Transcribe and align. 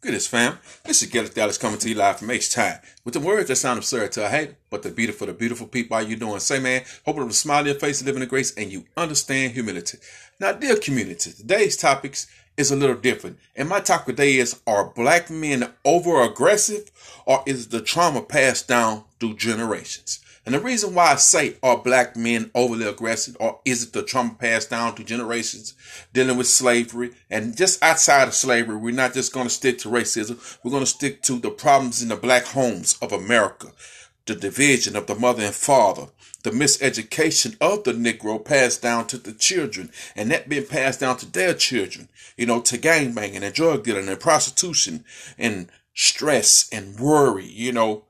Greetings, 0.00 0.28
fam. 0.28 0.60
This 0.84 1.02
is 1.02 1.08
Gillis 1.08 1.30
Dallas 1.30 1.58
coming 1.58 1.80
to 1.80 1.88
you 1.88 1.96
live 1.96 2.20
from 2.20 2.30
H-Time. 2.30 2.78
With 3.04 3.14
the 3.14 3.20
words 3.20 3.48
that 3.48 3.56
sound 3.56 3.78
absurd 3.78 4.12
to 4.12 4.26
a 4.26 4.28
hater, 4.28 4.56
but 4.70 4.84
the 4.84 4.90
beautiful, 4.90 5.26
the 5.26 5.32
beautiful 5.32 5.66
people, 5.66 5.96
how 5.96 6.04
you 6.04 6.14
doing? 6.14 6.38
Say, 6.38 6.60
man, 6.60 6.84
hoping 7.04 7.26
to 7.26 7.34
smile 7.34 7.66
your 7.66 7.74
face, 7.74 8.00
living 8.04 8.22
in 8.22 8.28
grace, 8.28 8.54
and 8.54 8.70
you 8.70 8.84
understand 8.96 9.54
humility. 9.54 9.98
Now, 10.38 10.52
dear 10.52 10.76
community, 10.76 11.32
today's 11.32 11.76
topics 11.76 12.28
is 12.56 12.70
a 12.70 12.76
little 12.76 12.94
different. 12.94 13.40
And 13.56 13.68
my 13.68 13.80
topic 13.80 14.14
today 14.14 14.36
is, 14.36 14.60
are 14.68 14.84
black 14.84 15.30
men 15.30 15.68
over 15.84 16.22
aggressive 16.22 16.92
or 17.26 17.42
is 17.44 17.66
the 17.66 17.80
trauma 17.80 18.22
passed 18.22 18.68
down 18.68 19.02
through 19.18 19.34
generations? 19.34 20.20
And 20.48 20.54
the 20.54 20.60
reason 20.60 20.94
why 20.94 21.12
I 21.12 21.16
say 21.16 21.56
are 21.62 21.76
black 21.76 22.16
men 22.16 22.50
overly 22.54 22.86
aggressive 22.86 23.36
or 23.38 23.60
is 23.66 23.82
it 23.82 23.92
the 23.92 24.02
trauma 24.02 24.32
passed 24.32 24.70
down 24.70 24.94
to 24.94 25.04
generations 25.04 25.74
dealing 26.14 26.38
with 26.38 26.46
slavery 26.46 27.10
and 27.28 27.54
just 27.54 27.84
outside 27.84 28.28
of 28.28 28.32
slavery, 28.32 28.78
we're 28.78 28.94
not 28.94 29.12
just 29.12 29.34
going 29.34 29.46
to 29.46 29.52
stick 29.52 29.76
to 29.80 29.90
racism. 29.90 30.58
We're 30.64 30.70
going 30.70 30.84
to 30.84 30.86
stick 30.86 31.20
to 31.24 31.38
the 31.38 31.50
problems 31.50 32.00
in 32.00 32.08
the 32.08 32.16
black 32.16 32.44
homes 32.46 32.96
of 33.02 33.12
America, 33.12 33.72
the 34.24 34.34
division 34.34 34.96
of 34.96 35.06
the 35.06 35.16
mother 35.16 35.42
and 35.42 35.54
father, 35.54 36.06
the 36.44 36.50
miseducation 36.50 37.58
of 37.60 37.84
the 37.84 37.92
Negro 37.92 38.42
passed 38.42 38.80
down 38.80 39.06
to 39.08 39.18
the 39.18 39.34
children 39.34 39.90
and 40.16 40.30
that 40.30 40.48
being 40.48 40.64
passed 40.64 41.00
down 41.00 41.18
to 41.18 41.30
their 41.30 41.52
children, 41.52 42.08
you 42.38 42.46
know, 42.46 42.62
to 42.62 42.78
gang 42.78 43.12
banging 43.12 43.44
and 43.44 43.54
drug 43.54 43.84
dealing 43.84 44.08
and 44.08 44.18
prostitution 44.18 45.04
and 45.36 45.68
stress 45.92 46.70
and 46.72 46.98
worry, 46.98 47.44
you 47.44 47.70
know, 47.70 48.04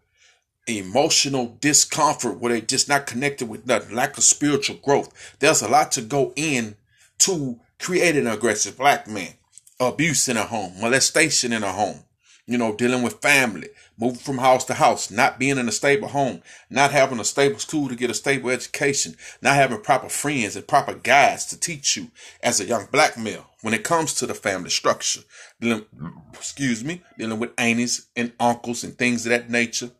emotional 0.68 1.56
discomfort 1.60 2.38
where 2.38 2.52
they're 2.52 2.60
just 2.60 2.88
not 2.88 3.06
connected 3.06 3.48
with 3.48 3.66
nothing, 3.66 3.94
lack 3.94 4.18
of 4.18 4.24
spiritual 4.24 4.76
growth. 4.76 5.36
There's 5.38 5.62
a 5.62 5.68
lot 5.68 5.92
to 5.92 6.02
go 6.02 6.32
in 6.36 6.76
to 7.18 7.58
creating 7.78 8.26
an 8.26 8.32
aggressive 8.32 8.76
black 8.76 9.08
man. 9.08 9.34
Abuse 9.80 10.28
in 10.28 10.36
a 10.36 10.42
home, 10.42 10.72
molestation 10.80 11.52
in 11.52 11.62
a 11.62 11.70
home, 11.70 12.00
you 12.46 12.58
know, 12.58 12.74
dealing 12.74 13.02
with 13.02 13.22
family, 13.22 13.68
moving 13.96 14.18
from 14.18 14.38
house 14.38 14.64
to 14.64 14.74
house, 14.74 15.08
not 15.08 15.38
being 15.38 15.56
in 15.56 15.68
a 15.68 15.72
stable 15.72 16.08
home, 16.08 16.42
not 16.68 16.90
having 16.90 17.20
a 17.20 17.24
stable 17.24 17.60
school 17.60 17.88
to 17.88 17.94
get 17.94 18.10
a 18.10 18.14
stable 18.14 18.50
education, 18.50 19.14
not 19.40 19.54
having 19.54 19.80
proper 19.80 20.08
friends 20.08 20.56
and 20.56 20.66
proper 20.66 20.94
guides 20.94 21.46
to 21.46 21.60
teach 21.60 21.96
you 21.96 22.10
as 22.42 22.60
a 22.60 22.64
young 22.64 22.86
black 22.90 23.16
male 23.16 23.46
when 23.62 23.72
it 23.72 23.84
comes 23.84 24.14
to 24.14 24.26
the 24.26 24.34
family 24.34 24.70
structure. 24.70 25.20
Dealing, 25.60 25.84
excuse 26.32 26.82
me, 26.82 27.02
dealing 27.16 27.38
with 27.38 27.52
aunties 27.56 28.08
and 28.16 28.32
uncles 28.40 28.82
and 28.82 28.98
things 28.98 29.26
of 29.26 29.30
that 29.30 29.48
nature 29.48 29.92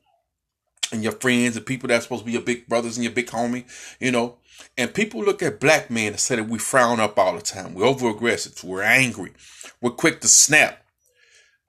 and 0.93 1.03
your 1.03 1.13
friends 1.13 1.57
and 1.57 1.67
people 1.67 1.89
that's 1.89 2.05
supposed 2.05 2.23
to 2.23 2.27
be 2.27 2.33
your 2.33 2.43
big 2.43 2.67
brothers 2.67 2.97
and 2.97 3.05
your 3.05 3.13
big 3.13 3.27
homie, 3.27 3.65
you 4.01 4.11
know. 4.11 4.37
And 4.77 4.95
people 4.95 5.23
look 5.23 5.43
at 5.43 5.61
black 5.61 5.91
men 5.91 6.09
and 6.09 6.21
say 6.21 6.37
that 6.37 6.49
we 6.49 6.59
frown 6.59 7.01
up 7.01 7.19
all 7.19 7.35
the 7.35 7.43
time. 7.43 7.75
We're 7.75 7.87
over 7.87 8.09
aggressive. 8.09 8.63
We're 8.65 8.83
angry. 8.83 9.33
We're 9.81 9.91
quick 9.91 10.21
to 10.21 10.29
snap. 10.29 10.85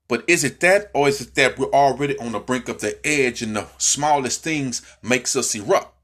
But 0.07 0.23
is 0.27 0.43
it 0.43 0.59
that 0.61 0.89
or 0.93 1.07
is 1.07 1.21
it 1.21 1.35
that 1.35 1.59
we're 1.59 1.67
already 1.67 2.17
on 2.17 2.31
the 2.31 2.39
brink 2.39 2.67
of 2.67 2.81
the 2.81 2.99
edge 3.05 3.41
and 3.41 3.55
the 3.55 3.67
smallest 3.77 4.43
things 4.43 4.81
makes 5.03 5.35
us 5.35 5.53
erupt 5.53 5.95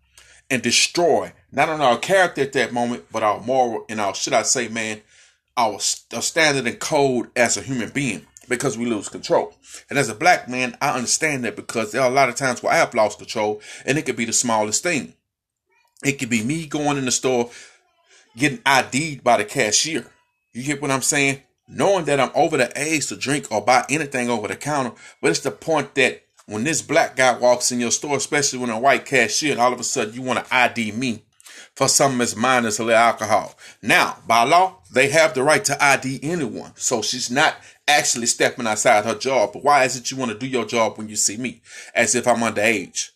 and 0.50 0.62
destroy 0.62 1.34
not 1.52 1.70
only 1.70 1.86
our 1.86 1.98
character 1.98 2.42
at 2.42 2.54
that 2.54 2.72
moment, 2.72 3.06
but 3.12 3.24
our 3.24 3.42
moral 3.42 3.86
and 3.90 4.00
our, 4.00 4.14
should 4.14 4.34
I 4.34 4.44
say, 4.44 4.68
man, 4.68 5.02
our, 5.58 5.80
our 6.14 6.22
standard 6.22 6.68
and 6.68 6.80
code 6.80 7.30
as 7.36 7.58
a 7.58 7.62
human 7.62 7.90
being 7.90 8.28
because 8.48 8.78
we 8.78 8.86
lose 8.86 9.10
control. 9.10 9.54
And 9.90 10.00
as 10.00 10.10
a 10.10 10.16
black 10.16 10.48
man, 10.50 10.78
I 10.82 10.96
understand 10.96 11.44
that 11.46 11.56
because 11.56 11.92
there 11.92 12.02
are 12.02 12.10
a 12.10 12.14
lot 12.14 12.30
of 12.30 12.36
times 12.36 12.62
where 12.62 12.74
I 12.74 12.78
have 12.78 12.94
lost 12.94 13.18
control 13.18 13.62
and 13.86 13.98
it 13.98 14.06
could 14.06 14.16
be 14.16 14.26
the 14.26 14.34
smallest 14.34 14.84
thing. 14.84 15.14
It 16.04 16.14
could 16.14 16.30
be 16.30 16.44
me 16.44 16.68
going 16.68 16.98
in 16.98 17.06
the 17.06 17.12
store, 17.12 17.50
getting 18.38 18.60
ID'd 18.66 19.24
by 19.24 19.38
the 19.38 19.46
cashier. 19.46 20.06
You 20.54 20.64
get 20.64 20.82
what 20.82 20.92
I'm 20.92 21.02
saying? 21.02 21.42
Knowing 21.68 22.06
that 22.06 22.20
I'm 22.20 22.32
over 22.36 22.58
the 22.58 22.72
age 22.76 23.08
to 23.08 23.16
drink 23.16 23.48
or 23.52 23.62
buy 23.62 23.86
anything 23.90 24.30
over 24.30 24.48
the 24.48 24.56
counter. 24.56 24.92
But 25.22 25.32
it's 25.32 25.40
the 25.40 25.52
point 25.52 25.96
that 25.96 26.24
when 26.46 26.64
this 26.64 26.82
black 26.82 27.16
guy 27.16 27.38
walks 27.38 27.72
in 27.72 27.80
your 27.80 27.92
store, 27.92 28.18
especially 28.18 28.60
when 28.60 28.70
a 28.70 28.80
white 28.80 29.06
cashier, 29.06 29.52
and 29.52 29.62
all 29.62 29.74
of 29.74 29.80
a 29.80 29.84
sudden 29.84 30.14
you 30.14 30.22
want 30.22 30.46
to 30.46 30.56
ID 30.56 30.92
me 30.92 31.24
for 31.76 31.88
something 31.88 32.22
as 32.22 32.36
minor 32.36 32.68
as 32.68 32.80
a 32.80 32.84
little 32.84 33.00
alcohol. 33.00 33.58
Now, 33.82 34.18
by 34.28 34.44
law, 34.44 34.78
they 34.94 35.10
have 35.10 35.34
the 35.34 35.44
right 35.44 35.64
to 35.66 35.84
ID 35.84 36.20
anyone. 36.24 36.72
So 36.76 37.02
she's 37.02 37.30
not 37.30 37.56
actually 37.88 38.26
stepping 38.26 38.68
outside 38.68 39.06
her 39.06 39.16
job. 39.16 39.54
But 39.54 39.64
why 39.64 39.84
is 39.84 39.96
it 39.96 40.12
you 40.12 40.18
want 40.18 40.32
to 40.32 40.38
do 40.38 40.48
your 40.48 40.66
job 40.66 40.98
when 40.98 41.10
you 41.10 41.16
see 41.16 41.38
me? 41.38 41.62
As 41.94 42.16
if 42.16 42.28
I'm 42.28 42.38
underage. 42.38 43.12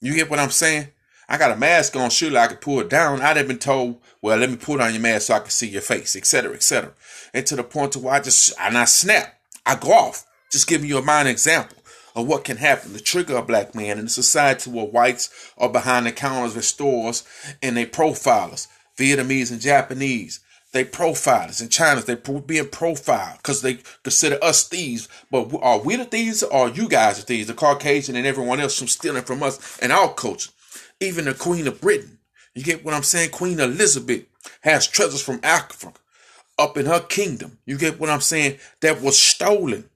You 0.00 0.14
get 0.14 0.30
what 0.30 0.38
I'm 0.38 0.50
saying? 0.50 0.88
I 1.28 1.38
got 1.38 1.52
a 1.52 1.56
mask 1.56 1.94
on, 1.94 2.10
surely 2.10 2.38
I 2.38 2.48
could 2.48 2.60
pull 2.60 2.80
it 2.80 2.90
down. 2.90 3.20
I'd 3.20 3.36
have 3.36 3.46
been 3.46 3.58
told, 3.58 4.00
well, 4.20 4.36
let 4.36 4.50
me 4.50 4.56
put 4.56 4.80
on 4.80 4.92
your 4.92 5.00
mask 5.00 5.28
so 5.28 5.34
I 5.34 5.38
can 5.38 5.50
see 5.50 5.68
your 5.68 5.80
face, 5.80 6.16
etc., 6.16 6.54
etc. 6.54 6.92
And 7.32 7.46
to 7.46 7.54
the 7.54 7.62
point 7.62 7.92
to 7.92 8.00
where 8.00 8.14
I 8.14 8.20
just, 8.20 8.52
and 8.58 8.76
I 8.76 8.84
snap, 8.84 9.38
I 9.64 9.76
go 9.76 9.92
off. 9.92 10.26
Just 10.50 10.66
giving 10.66 10.88
you 10.88 10.98
a 10.98 11.02
minor 11.02 11.30
example 11.30 11.78
of 12.16 12.26
what 12.26 12.42
can 12.42 12.56
happen 12.56 12.92
to 12.92 13.00
trigger 13.00 13.36
a 13.36 13.42
black 13.42 13.74
man 13.76 13.98
in 13.98 14.06
a 14.06 14.08
society 14.08 14.68
where 14.68 14.86
whites 14.86 15.52
are 15.56 15.68
behind 15.68 16.06
the 16.06 16.12
counters 16.12 16.56
at 16.56 16.64
stores 16.64 17.22
and 17.62 17.76
they 17.76 17.86
profilers, 17.86 18.66
Vietnamese 18.98 19.52
and 19.52 19.60
Japanese, 19.60 20.40
they 20.72 20.84
profilers 20.84 21.60
in 21.60 21.68
China. 21.68 22.00
They 22.00 22.14
being 22.14 22.68
profiled 22.68 23.38
because 23.38 23.62
they 23.62 23.78
consider 24.02 24.38
us 24.42 24.66
thieves. 24.68 25.08
But 25.30 25.52
are 25.60 25.80
we 25.80 25.96
the 25.96 26.04
thieves 26.04 26.42
or 26.42 26.68
are 26.68 26.68
you 26.68 26.88
guys 26.88 27.16
the 27.16 27.22
thieves? 27.22 27.48
The 27.48 27.54
Caucasian 27.54 28.16
and 28.16 28.26
everyone 28.26 28.60
else 28.60 28.78
from 28.78 28.88
stealing 28.88 29.24
from 29.24 29.42
us 29.42 29.78
and 29.80 29.90
our 29.90 30.12
culture. 30.14 30.50
Even 31.00 31.24
the 31.24 31.34
Queen 31.34 31.66
of 31.66 31.80
Britain. 31.80 32.18
You 32.54 32.62
get 32.62 32.84
what 32.84 32.94
I'm 32.94 33.02
saying? 33.02 33.30
Queen 33.30 33.58
Elizabeth 33.58 34.24
has 34.62 34.86
treasures 34.86 35.22
from 35.22 35.40
Africa 35.42 35.98
up 36.58 36.76
in 36.76 36.86
her 36.86 37.00
kingdom. 37.00 37.58
You 37.64 37.78
get 37.78 37.98
what 37.98 38.10
I'm 38.10 38.20
saying? 38.20 38.58
That 38.80 39.00
was 39.00 39.18
stolen. 39.18 39.88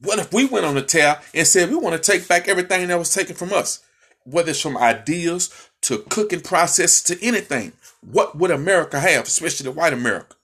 What 0.00 0.18
if 0.18 0.32
we 0.32 0.46
went 0.46 0.66
on 0.66 0.74
the 0.74 0.82
tail 0.82 1.16
and 1.34 1.46
said 1.46 1.70
we 1.70 1.76
want 1.76 2.00
to 2.00 2.12
take 2.12 2.28
back 2.28 2.48
everything 2.48 2.88
that 2.88 2.98
was 2.98 3.12
taken 3.14 3.36
from 3.36 3.52
us? 3.52 3.84
Whether 4.24 4.50
it's 4.50 4.60
from 4.60 4.76
ideas 4.76 5.50
to 5.82 5.98
cooking 5.98 6.40
process 6.40 7.02
to 7.04 7.24
anything. 7.24 7.72
What 8.00 8.36
would 8.36 8.50
America 8.50 9.00
have, 9.00 9.24
especially 9.24 9.64
the 9.64 9.72
white 9.72 9.92
America? 9.92 10.36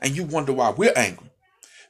And 0.00 0.16
you 0.16 0.24
wonder 0.24 0.52
why 0.52 0.70
we're 0.70 0.92
angry. 0.94 1.30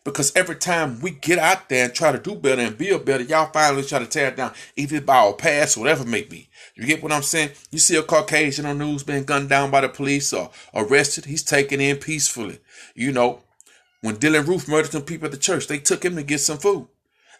Because 0.04 0.34
every 0.34 0.56
time 0.56 1.00
we 1.00 1.10
get 1.10 1.38
out 1.38 1.68
there 1.68 1.84
and 1.84 1.94
try 1.94 2.12
to 2.12 2.18
do 2.18 2.34
better 2.34 2.62
and 2.62 2.78
build 2.78 3.04
better, 3.04 3.24
y'all 3.24 3.50
finally 3.52 3.82
try 3.82 3.98
to 3.98 4.06
tear 4.06 4.28
it 4.28 4.36
down, 4.36 4.54
either 4.76 5.00
by 5.00 5.18
our 5.18 5.34
past, 5.34 5.76
or 5.76 5.80
whatever 5.80 6.04
it 6.04 6.08
may 6.08 6.22
be. 6.22 6.48
You 6.74 6.86
get 6.86 7.02
what 7.02 7.12
I'm 7.12 7.22
saying? 7.22 7.50
You 7.70 7.78
see 7.78 7.96
a 7.96 8.02
Caucasian 8.02 8.64
on 8.64 8.78
news 8.78 9.02
being 9.02 9.24
gunned 9.24 9.50
down 9.50 9.70
by 9.70 9.82
the 9.82 9.88
police 9.88 10.32
or 10.32 10.50
arrested, 10.74 11.26
he's 11.26 11.42
taken 11.42 11.80
in 11.80 11.96
peacefully. 11.98 12.60
You 12.94 13.12
know, 13.12 13.42
when 14.00 14.16
Dylann 14.16 14.46
Roof 14.46 14.68
murdered 14.68 14.92
some 14.92 15.02
people 15.02 15.26
at 15.26 15.32
the 15.32 15.38
church, 15.38 15.66
they 15.66 15.78
took 15.78 16.04
him 16.04 16.16
to 16.16 16.22
get 16.22 16.38
some 16.38 16.58
food. 16.58 16.88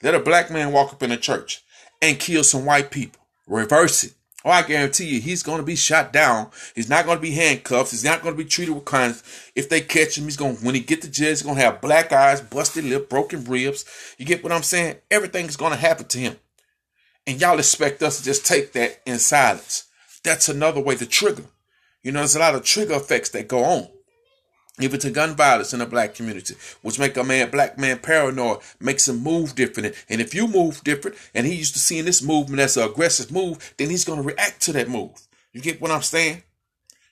Let 0.03 0.15
a 0.15 0.21
black 0.21 0.51
man 0.51 0.73
walk 0.73 0.93
up 0.93 1.03
in 1.03 1.13
a 1.13 1.17
church 1.17 1.65
and 2.03 2.19
kill 2.19 2.45
some 2.45 2.65
white 2.65 2.91
people. 2.91 3.23
Reverse 3.47 4.05
it. 4.05 4.13
Oh, 4.45 4.51
I 4.51 4.63
guarantee 4.63 5.07
you, 5.07 5.21
he's 5.21 5.43
going 5.43 5.59
to 5.59 5.67
be 5.67 5.75
shot 5.75 6.13
down. 6.13 6.51
He's 6.75 6.89
not 6.89 7.05
going 7.05 7.19
to 7.19 7.23
be 7.23 7.33
handcuffed. 7.33 7.91
He's 7.91 8.05
not 8.05 8.23
going 8.23 8.35
to 8.35 8.43
be 8.43 8.49
treated 8.49 8.73
with 8.73 8.85
kindness. 8.85 9.51
If 9.57 9.69
they 9.69 9.81
catch 9.81 10.17
him, 10.17 10.25
he's 10.25 10.37
going 10.37 10.57
to, 10.57 10.65
When 10.65 10.77
he 10.77 10.81
get 10.81 11.03
to 11.03 11.11
jail, 11.11 11.31
he's 11.31 11.43
going 11.43 11.57
to 11.57 11.63
have 11.63 11.81
black 11.81 12.13
eyes, 12.13 12.41
busted 12.41 12.85
lip, 12.85 13.11
broken 13.11 13.45
ribs. 13.45 13.85
You 14.17 14.25
get 14.25 14.45
what 14.45 14.53
I'm 14.53 14.63
saying? 14.63 14.97
Everything's 15.11 15.57
going 15.57 15.73
to 15.73 15.79
happen 15.79 16.07
to 16.07 16.19
him, 16.19 16.37
and 17.27 17.41
y'all 17.41 17.59
expect 17.59 18.03
us 18.03 18.19
to 18.19 18.25
just 18.25 18.47
take 18.47 18.73
that 18.75 19.01
in 19.05 19.19
silence. 19.19 19.89
That's 20.23 20.49
another 20.49 20.81
way 20.81 20.95
to 20.97 21.07
trigger. 21.07 21.45
You 22.05 22.13
know, 22.13 22.21
there's 22.21 22.37
a 22.37 22.41
lot 22.41 22.55
of 22.55 22.63
trigger 22.65 22.95
effects 22.95 23.31
that 23.31 23.49
go 23.49 23.65
on 23.65 23.89
even 24.81 25.01
to 25.01 25.11
gun 25.11 25.35
violence 25.35 25.73
in 25.73 25.81
a 25.81 25.87
black 25.87 26.15
community, 26.15 26.55
which 26.83 26.99
make 26.99 27.17
a 27.17 27.25
man, 27.25 27.51
black 27.51 27.79
man 27.79 27.99
paranoid, 27.99 28.59
makes 28.81 29.09
him 29.09 29.23
move 29.23 29.55
different. 29.55 29.95
And 30.09 30.21
if 30.21 30.35
you 30.35 30.49
move 30.49 30.83
different, 30.85 31.17
and 31.35 31.47
he 31.47 31.55
used 31.55 31.75
to 31.75 31.81
seeing 31.81 32.05
this 32.05 32.23
movement 32.23 32.61
as 32.61 32.77
an 32.77 32.89
aggressive 32.89 33.33
move, 33.33 33.75
then 33.77 33.91
he's 33.91 34.05
going 34.05 34.21
to 34.21 34.29
react 34.29 34.61
to 34.63 34.73
that 34.73 34.89
move. 34.89 35.29
You 35.53 35.61
get 35.61 35.81
what 35.81 35.91
I'm 35.91 36.03
saying? 36.03 36.43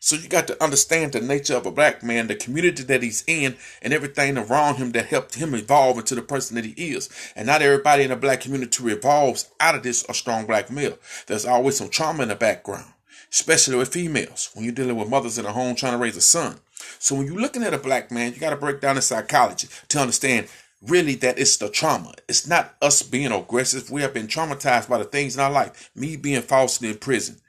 So 0.06 0.14
you 0.14 0.28
got 0.28 0.46
to 0.46 0.62
understand 0.62 1.12
the 1.12 1.20
nature 1.20 1.56
of 1.56 1.66
a 1.66 1.72
black 1.72 2.04
man, 2.04 2.28
the 2.28 2.36
community 2.36 2.84
that 2.84 3.02
he's 3.02 3.24
in, 3.26 3.56
and 3.82 3.92
everything 3.92 4.38
around 4.38 4.76
him 4.76 4.92
that 4.92 5.06
helped 5.06 5.34
him 5.34 5.52
evolve 5.52 5.98
into 5.98 6.14
the 6.14 6.22
person 6.22 6.54
that 6.54 6.64
he 6.64 6.92
is. 6.92 7.08
And 7.34 7.46
not 7.46 7.60
everybody 7.60 8.04
in 8.04 8.10
the 8.10 8.16
black 8.16 8.42
community 8.42 8.84
evolves 8.86 9.50
out 9.58 9.74
of 9.74 9.82
this 9.82 10.04
a 10.08 10.14
strong 10.14 10.46
black 10.46 10.70
male. 10.70 10.96
There's 11.26 11.44
always 11.44 11.78
some 11.78 11.88
trauma 11.88 12.22
in 12.22 12.28
the 12.28 12.36
background, 12.36 12.92
especially 13.32 13.74
with 13.74 13.92
females. 13.92 14.50
When 14.54 14.64
you're 14.64 14.74
dealing 14.74 14.96
with 14.96 15.08
mothers 15.08 15.38
in 15.38 15.44
a 15.44 15.52
home 15.52 15.74
trying 15.74 15.94
to 15.94 15.98
raise 15.98 16.16
a 16.16 16.20
son, 16.20 16.60
so 16.98 17.14
when 17.14 17.26
you're 17.26 17.40
looking 17.40 17.62
at 17.62 17.74
a 17.74 17.78
black 17.78 18.10
man, 18.10 18.32
you 18.32 18.40
got 18.40 18.50
to 18.50 18.56
break 18.56 18.80
down 18.80 18.96
the 18.96 19.02
psychology 19.02 19.68
to 19.88 19.98
understand 19.98 20.48
really 20.82 21.14
that 21.16 21.38
it's 21.38 21.56
the 21.56 21.68
trauma. 21.68 22.12
It's 22.28 22.46
not 22.46 22.74
us 22.82 23.02
being 23.02 23.32
aggressive. 23.32 23.90
We 23.90 24.02
have 24.02 24.14
been 24.14 24.26
traumatized 24.26 24.88
by 24.88 24.98
the 24.98 25.04
things 25.04 25.34
in 25.34 25.40
our 25.40 25.50
life. 25.50 25.90
Me 25.94 26.16
being 26.16 26.42
falsely 26.42 26.88
in 26.88 26.98
prison 26.98 27.40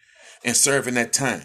and 0.43 0.55
serving 0.55 0.95
that 0.95 1.13
time. 1.13 1.43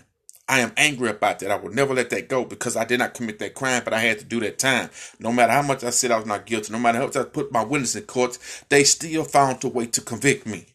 I 0.48 0.60
am 0.60 0.72
angry 0.76 1.08
about 1.08 1.38
that. 1.38 1.50
I 1.50 1.56
will 1.56 1.72
never 1.72 1.94
let 1.94 2.10
that 2.10 2.28
go 2.28 2.44
because 2.44 2.76
I 2.76 2.84
did 2.84 2.98
not 2.98 3.14
commit 3.14 3.38
that 3.38 3.54
crime, 3.54 3.82
but 3.84 3.94
I 3.94 4.00
had 4.00 4.18
to 4.18 4.24
do 4.24 4.40
that 4.40 4.58
time. 4.58 4.90
No 5.18 5.32
matter 5.32 5.52
how 5.52 5.62
much 5.62 5.84
I 5.84 5.90
said 5.90 6.10
I 6.10 6.18
was 6.18 6.26
not 6.26 6.46
guilty, 6.46 6.72
no 6.72 6.78
matter 6.78 6.98
how 6.98 7.06
much 7.06 7.16
I 7.16 7.24
put 7.24 7.52
my 7.52 7.62
witness 7.62 7.96
in 7.96 8.02
court, 8.02 8.38
they 8.68 8.84
still 8.84 9.24
found 9.24 9.64
a 9.64 9.68
way 9.68 9.86
to 9.86 10.00
convict 10.00 10.46
me 10.46 10.66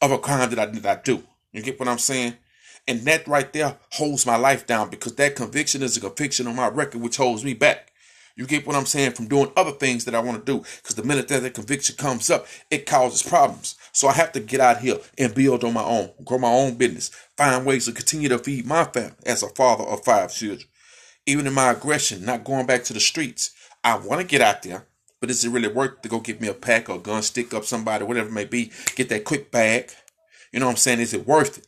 of 0.00 0.12
a 0.12 0.18
crime 0.18 0.50
that 0.50 0.58
I 0.58 0.66
did 0.66 0.84
not 0.84 1.04
do. 1.04 1.24
You 1.52 1.62
get 1.62 1.80
what 1.80 1.88
I'm 1.88 1.98
saying? 1.98 2.36
And 2.86 3.00
that 3.02 3.26
right 3.26 3.50
there 3.52 3.78
holds 3.92 4.26
my 4.26 4.36
life 4.36 4.66
down 4.66 4.90
because 4.90 5.14
that 5.14 5.36
conviction 5.36 5.82
is 5.82 5.96
a 5.96 6.00
conviction 6.00 6.46
on 6.46 6.56
my 6.56 6.68
record, 6.68 7.00
which 7.00 7.16
holds 7.16 7.44
me 7.44 7.54
back. 7.54 7.92
You 8.36 8.46
get 8.46 8.66
what 8.66 8.74
I'm 8.74 8.86
saying? 8.86 9.12
From 9.12 9.28
doing 9.28 9.52
other 9.56 9.70
things 9.70 10.04
that 10.04 10.14
I 10.14 10.20
want 10.20 10.44
to 10.44 10.52
do. 10.52 10.64
Because 10.82 10.96
the 10.96 11.04
minute 11.04 11.28
that 11.28 11.42
the 11.42 11.50
conviction 11.50 11.96
comes 11.96 12.30
up, 12.30 12.46
it 12.70 12.84
causes 12.84 13.22
problems. 13.22 13.76
So 13.92 14.08
I 14.08 14.12
have 14.12 14.32
to 14.32 14.40
get 14.40 14.60
out 14.60 14.80
here 14.80 14.98
and 15.16 15.34
build 15.34 15.62
on 15.62 15.72
my 15.72 15.84
own, 15.84 16.10
grow 16.24 16.38
my 16.38 16.52
own 16.52 16.74
business, 16.74 17.10
find 17.36 17.64
ways 17.64 17.86
to 17.86 17.92
continue 17.92 18.28
to 18.28 18.38
feed 18.38 18.66
my 18.66 18.84
family 18.84 19.14
as 19.24 19.42
a 19.42 19.48
father 19.50 19.84
of 19.84 20.04
five 20.04 20.34
children. 20.34 20.68
Even 21.26 21.46
in 21.46 21.54
my 21.54 21.70
aggression, 21.70 22.24
not 22.24 22.44
going 22.44 22.66
back 22.66 22.82
to 22.84 22.92
the 22.92 23.00
streets, 23.00 23.52
I 23.84 23.96
want 23.96 24.20
to 24.20 24.26
get 24.26 24.40
out 24.40 24.62
there. 24.62 24.86
But 25.20 25.30
is 25.30 25.44
it 25.44 25.50
really 25.50 25.68
worth 25.68 26.02
to 26.02 26.08
go 26.08 26.20
get 26.20 26.40
me 26.40 26.48
a 26.48 26.54
pack 26.54 26.90
or 26.90 26.96
a 26.96 26.98
gun, 26.98 27.22
stick 27.22 27.54
up 27.54 27.64
somebody, 27.64 28.04
whatever 28.04 28.28
it 28.28 28.32
may 28.32 28.44
be, 28.44 28.72
get 28.96 29.08
that 29.08 29.24
quick 29.24 29.50
bag? 29.50 29.90
You 30.52 30.60
know 30.60 30.66
what 30.66 30.72
I'm 30.72 30.76
saying? 30.76 31.00
Is 31.00 31.14
it 31.14 31.26
worth 31.26 31.58
it? 31.58 31.66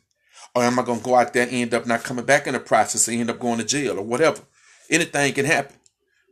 Or 0.56 0.62
am 0.62 0.79
I 0.79 0.82
going 0.85 1.00
to 1.00 1.05
go 1.05 1.14
out 1.17 1.35
there 1.35 1.43
and 1.43 1.53
end 1.53 1.75
up 1.75 1.87
not 1.87 2.03
coming 2.03 2.25
back 2.25 2.47
in 2.47 2.55
the 2.55 2.61
process 2.61 3.08
and 3.08 3.20
end 3.20 3.29
up 3.29 3.38
going 3.38 3.58
to 3.58 3.64
jail 3.64 3.99
or 3.99 4.03
whatever? 4.03 4.41
Anything 4.88 5.35
can 5.35 5.44
happen. 5.44 5.76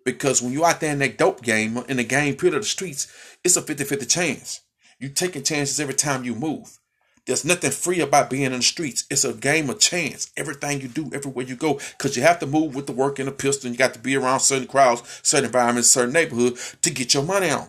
Because 0.03 0.41
when 0.41 0.55
you're 0.55 0.65
out 0.65 0.81
there 0.81 0.93
in 0.93 0.99
that 1.01 1.19
dope 1.19 1.43
game, 1.43 1.77
in 1.91 1.99
the 1.99 2.05
game 2.05 2.35
period 2.35 2.55
of 2.57 2.63
the 2.63 2.67
streets, 2.67 3.07
it's 3.45 3.59
a 3.59 3.61
50 3.61 3.85
50 3.85 4.07
chance. 4.07 4.63
You're 4.99 5.11
taking 5.11 5.43
chances 5.43 5.79
every 5.79 5.93
time 5.93 6.25
you 6.25 6.35
move. 6.35 6.79
There's 7.27 7.45
nothing 7.45 7.71
free 7.71 8.01
about 8.01 8.31
being 8.31 8.45
in 8.45 8.53
the 8.53 8.63
streets. 8.63 9.05
It's 9.11 9.27
a 9.27 9.35
game 9.35 9.69
of 9.69 9.79
chance. 9.79 10.31
Everything 10.39 10.81
you 10.81 10.89
do, 10.89 11.11
everywhere 11.13 11.45
you 11.45 11.57
go, 11.57 11.75
because 11.99 12.17
you 12.17 12.23
have 12.23 12.39
to 12.39 12.47
move 12.47 12.75
with 12.75 12.87
the 12.87 12.93
work 12.93 13.19
and 13.19 13.29
the 13.29 13.33
pistol. 13.33 13.67
And 13.67 13.75
you 13.75 13.79
got 13.79 13.93
to 13.93 14.01
be 14.01 14.17
around 14.17 14.41
certain 14.41 14.69
crowds, 14.69 15.03
certain 15.23 15.47
environments, 15.47 15.91
certain 15.91 16.15
neighborhood 16.15 16.57
to 16.81 16.91
get 16.91 17.13
your 17.13 17.25
money 17.25 17.51
on. 17.51 17.69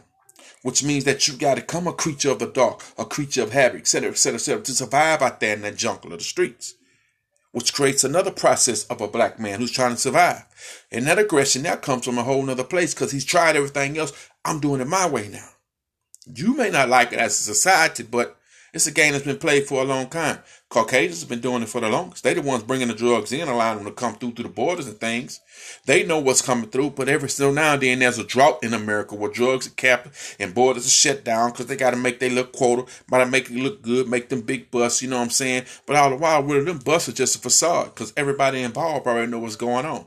Which 0.66 0.84
means 0.84 1.04
that 1.04 1.28
you 1.28 1.36
got 1.36 1.56
to 1.56 1.62
come 1.62 1.86
a 1.86 1.94
creature 1.94 2.32
of 2.32 2.40
the 2.40 2.48
dark, 2.48 2.82
a 2.98 3.06
creature 3.06 3.44
of 3.44 3.52
habit, 3.52 3.82
etc., 3.82 4.10
etc., 4.10 4.36
etc., 4.36 4.64
to 4.64 4.74
survive 4.74 5.22
out 5.22 5.40
there 5.40 5.54
in 5.54 5.62
that 5.62 5.76
jungle 5.76 6.12
of 6.12 6.18
the 6.18 6.24
streets 6.24 6.74
which 7.56 7.74
creates 7.74 8.04
another 8.04 8.32
process 8.32 8.84
of 8.88 9.00
a 9.00 9.08
black 9.08 9.40
man 9.40 9.62
who's 9.62 9.72
trying 9.72 9.92
to 9.92 9.98
survive. 9.98 10.44
And 10.92 11.08
that 11.08 11.18
aggression 11.18 11.62
now 11.62 11.78
comes 11.78 12.04
from 12.04 12.18
a 12.18 12.24
whole 12.24 12.44
nother 12.44 12.66
place 12.66 12.94
because 12.94 13.14
he's 13.14 13.24
tried 13.24 13.56
everything 13.56 13.98
else. 13.98 14.12
I'm 14.44 14.60
doing 14.60 14.82
it 14.82 14.88
my 14.90 15.08
way 15.08 15.30
now. 15.30 15.48
You 16.26 16.54
may 16.58 16.70
not 16.70 16.90
like 16.90 17.14
it 17.14 17.20
as 17.20 17.40
a 17.40 17.44
society, 17.44 18.04
but 18.04 18.38
it's 18.76 18.88
a 18.88 18.92
game 18.92 19.14
that's 19.14 19.24
been 19.24 19.38
played 19.38 19.66
for 19.66 19.82
a 19.82 19.86
long 19.86 20.10
time. 20.10 20.40
Caucasians 20.68 21.22
have 21.22 21.30
been 21.30 21.40
doing 21.40 21.64
it 21.64 21.70
for 21.70 21.80
the 21.80 21.88
longest. 21.88 22.26
They 22.26 22.34
the 22.34 22.42
ones 22.42 22.62
bringing 22.62 22.90
the 22.90 22.94
drugs 22.94 23.32
in, 23.32 23.48
allowing 23.48 23.78
them 23.78 23.86
to 23.86 23.94
come 23.94 24.16
through 24.16 24.32
through 24.32 24.44
the 24.44 24.50
borders 24.50 24.86
and 24.86 24.98
things. 24.98 25.40
They 25.86 26.04
know 26.04 26.20
what's 26.20 26.42
coming 26.42 26.70
through, 26.70 26.90
but 26.90 27.08
every 27.08 27.30
still 27.30 27.54
now 27.54 27.76
and 27.76 27.82
then 27.82 28.00
there's 28.00 28.18
a 28.18 28.26
drought 28.26 28.60
in 28.64 28.74
America 28.74 29.16
where 29.16 29.32
drugs 29.32 29.66
are 29.66 29.72
capped 29.72 30.36
and 30.42 30.54
borders 30.54 30.86
are 30.86 30.90
shut 30.90 31.24
down 31.24 31.52
because 31.52 31.68
they 31.68 31.78
got 31.78 31.92
to 31.92 31.98
make 31.98 32.20
their 32.20 32.30
little 32.30 32.52
quota, 32.52 32.92
got 33.10 33.20
to 33.20 33.26
make 33.28 33.50
it 33.50 33.56
look 33.56 33.82
good, 33.82 34.10
make 34.10 34.28
them 34.28 34.42
big 34.42 34.70
busts, 34.72 35.02
you 35.02 35.10
know 35.10 35.20
what 35.20 35.24
I'm 35.24 35.30
saying? 35.30 35.64
But 35.86 35.96
all 35.96 36.10
the 36.10 36.18
while, 36.18 36.44
really, 36.44 36.66
them 36.66 36.80
busts 36.80 37.08
are 37.08 37.14
just 37.14 37.38
a 37.38 37.40
facade 37.40 37.96
because 37.96 38.12
everybody 38.18 38.62
involved 38.62 39.08
already 39.08 39.32
know 39.32 39.40
what's 39.40 39.56
going 39.56 39.86
on. 39.86 40.06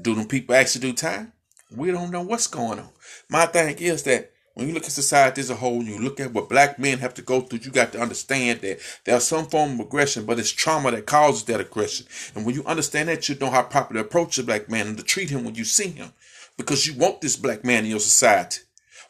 Do 0.00 0.14
them 0.14 0.28
people 0.28 0.54
actually 0.54 0.82
do 0.82 0.92
time? 0.92 1.32
We 1.76 1.90
don't 1.90 2.12
know 2.12 2.22
what's 2.22 2.46
going 2.46 2.78
on. 2.78 2.90
My 3.28 3.46
thing 3.46 3.78
is 3.78 4.04
that 4.04 4.30
when 4.54 4.68
you 4.68 4.74
look 4.74 4.84
at 4.84 4.92
society 4.92 5.40
as 5.40 5.50
a 5.50 5.56
whole, 5.56 5.82
you 5.82 5.98
look 5.98 6.20
at 6.20 6.32
what 6.32 6.48
black 6.48 6.78
men 6.78 6.98
have 6.98 7.14
to 7.14 7.22
go 7.22 7.40
through, 7.40 7.58
you 7.60 7.72
got 7.72 7.92
to 7.92 8.00
understand 8.00 8.60
that 8.60 8.78
there's 9.04 9.24
some 9.24 9.46
form 9.46 9.74
of 9.74 9.86
aggression, 9.86 10.24
but 10.24 10.38
it's 10.38 10.50
trauma 10.50 10.92
that 10.92 11.06
causes 11.06 11.44
that 11.44 11.60
aggression. 11.60 12.06
And 12.34 12.46
when 12.46 12.54
you 12.54 12.64
understand 12.64 13.08
that, 13.08 13.28
you 13.28 13.34
know 13.34 13.50
how 13.50 13.64
properly 13.64 14.00
approach 14.00 14.38
a 14.38 14.44
black 14.44 14.70
man 14.70 14.86
and 14.86 14.96
to 14.96 15.02
treat 15.02 15.30
him 15.30 15.44
when 15.44 15.56
you 15.56 15.64
see 15.64 15.88
him. 15.88 16.12
Because 16.56 16.86
you 16.86 16.94
want 16.94 17.20
this 17.20 17.34
black 17.34 17.64
man 17.64 17.84
in 17.84 17.90
your 17.90 17.98
society. 17.98 18.60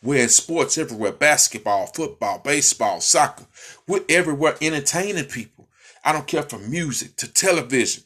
We're 0.02 0.22
in 0.22 0.28
sports 0.30 0.78
everywhere 0.78 1.12
basketball, 1.12 1.86
football, 1.86 2.38
baseball, 2.38 3.02
soccer. 3.02 3.44
We're 3.86 4.04
everywhere 4.08 4.56
entertaining 4.62 5.26
people. 5.26 5.68
I 6.02 6.12
don't 6.12 6.26
care 6.26 6.42
from 6.42 6.70
music 6.70 7.16
to 7.16 7.30
television. 7.30 8.04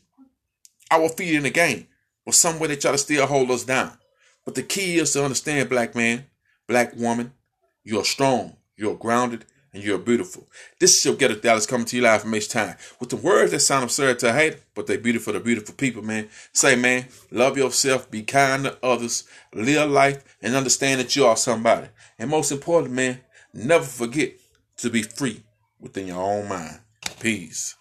Our 0.90 1.08
feet 1.08 1.34
in 1.36 1.44
the 1.44 1.50
game. 1.50 1.86
But 2.24 2.34
some 2.34 2.58
way 2.58 2.68
they 2.68 2.76
try 2.76 2.92
to 2.92 2.98
still 2.98 3.26
hold 3.26 3.50
us 3.52 3.64
down. 3.64 3.96
But 4.44 4.56
the 4.56 4.62
key 4.62 4.96
is 4.96 5.12
to 5.12 5.22
understand, 5.24 5.68
black 5.68 5.94
man, 5.94 6.26
black 6.68 6.94
woman, 6.94 7.32
you're 7.82 8.04
strong, 8.04 8.56
you're 8.76 8.94
grounded, 8.94 9.46
and 9.72 9.82
you're 9.82 9.98
beautiful. 9.98 10.46
This 10.78 10.96
is 10.96 11.04
your 11.04 11.14
Ghetto 11.14 11.34
Dallas 11.36 11.66
coming 11.66 11.86
to 11.86 11.96
you 11.96 12.02
live 12.02 12.22
from 12.22 12.34
H 12.34 12.48
Time 12.48 12.76
with 13.00 13.08
the 13.08 13.16
words 13.16 13.52
that 13.52 13.60
sound 13.60 13.84
absurd 13.84 14.18
to 14.20 14.32
hate, 14.32 14.58
but 14.74 14.86
they're 14.86 14.98
beautiful 14.98 15.32
to 15.32 15.40
beautiful 15.40 15.74
people, 15.74 16.02
man. 16.02 16.28
Say, 16.52 16.76
man, 16.76 17.06
love 17.30 17.56
yourself, 17.56 18.10
be 18.10 18.22
kind 18.22 18.64
to 18.64 18.78
others, 18.82 19.24
live 19.52 19.90
life, 19.90 20.36
and 20.42 20.54
understand 20.54 21.00
that 21.00 21.16
you 21.16 21.26
are 21.26 21.36
somebody. 21.36 21.88
And 22.18 22.30
most 22.30 22.52
important, 22.52 22.94
man, 22.94 23.20
never 23.52 23.84
forget 23.84 24.32
to 24.78 24.90
be 24.90 25.02
free 25.02 25.42
within 25.80 26.08
your 26.08 26.22
own 26.22 26.48
mind. 26.48 26.80
Peace. 27.20 27.77